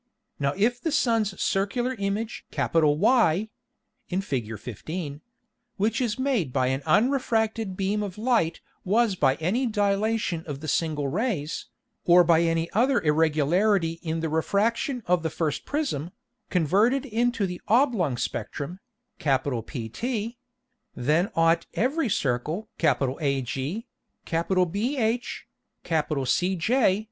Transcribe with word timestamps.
Now 0.39 0.53
if 0.57 0.81
the 0.81 0.91
Sun's 0.91 1.39
circular 1.39 1.93
Image 1.93 2.43
Y 2.57 3.49
[in 4.09 4.21
Fig. 4.21 4.57
15.] 4.59 5.21
which 5.77 6.01
is 6.01 6.17
made 6.17 6.51
by 6.51 6.65
an 6.69 6.81
unrefracted 6.87 7.77
beam 7.77 8.01
of 8.01 8.17
Light 8.17 8.61
was 8.83 9.13
by 9.13 9.35
any 9.35 9.67
Dilation 9.67 10.43
of 10.47 10.59
the 10.59 10.67
single 10.67 11.07
Rays, 11.07 11.67
or 12.03 12.23
by 12.23 12.41
any 12.41 12.67
other 12.71 12.99
irregularity 12.99 13.99
in 14.01 14.21
the 14.21 14.29
Refraction 14.29 15.03
of 15.05 15.21
the 15.21 15.29
first 15.29 15.65
Prism, 15.67 16.09
converted 16.49 17.05
into 17.05 17.45
the 17.45 17.61
oblong 17.67 18.17
Spectrum, 18.17 18.79
PT: 19.19 20.39
then 20.95 21.29
ought 21.35 21.67
every 21.75 22.09
Circle 22.09 22.67
AG, 22.79 23.85
BH, 24.25 25.43
CJ, 25.85 26.15
&c. 26.27 26.97